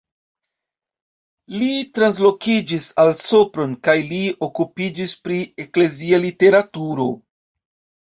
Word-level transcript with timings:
Li 1.55 1.67
translokiĝis 1.97 2.89
al 3.05 3.13
Sopron 3.21 3.77
kaj 3.91 3.97
li 4.09 4.25
okupiĝis 4.51 5.17
pri 5.25 5.41
eklezia 5.69 6.25
literaturo. 6.29 7.11